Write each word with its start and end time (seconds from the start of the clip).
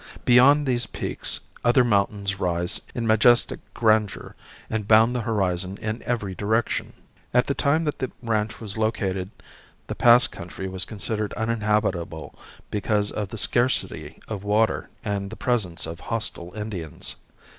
Beyond 0.25 0.65
these 0.65 0.87
peaks 0.87 1.41
other 1.63 1.83
mountains 1.83 2.39
rise 2.39 2.81
in 2.95 3.05
majestic 3.05 3.59
grandeur 3.75 4.35
and 4.67 4.87
bound 4.87 5.15
the 5.15 5.21
horizon 5.21 5.77
in 5.79 6.01
every 6.07 6.33
direction. 6.33 6.93
At 7.35 7.45
the 7.45 7.53
time 7.53 7.83
that 7.83 7.99
the 7.99 8.09
ranch 8.23 8.59
was 8.59 8.79
located 8.79 9.29
the 9.85 9.93
Pass 9.93 10.25
country 10.25 10.67
was 10.67 10.85
considered 10.85 11.33
uninhabitable 11.33 12.33
because 12.71 13.11
of 13.11 13.29
the 13.29 13.37
scarcity 13.37 14.19
of 14.27 14.43
water 14.43 14.89
and 15.05 15.29
the 15.29 15.35
presence 15.35 15.85
of 15.85 15.99
hostile 15.99 16.51
Indians. 16.55 17.17